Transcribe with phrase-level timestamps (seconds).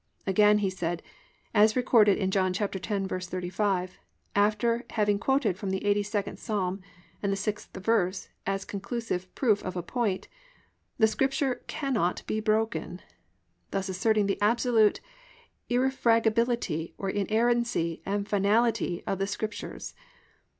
[0.25, 1.03] Again he said,
[1.53, 3.91] as recorded in John 10:35,
[4.35, 6.81] after having quoted from the 82nd Psalm
[7.21, 10.27] and the 6th verse, as conclusive proof of a point,
[10.97, 13.03] "The Scripture CANNOT BE BROKEN,"
[13.69, 15.01] thus asserting the absolute
[15.69, 19.93] irrefragability or inerrancy and finality of the Scriptures.